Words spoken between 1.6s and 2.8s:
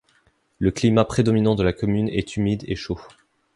la commune est humide et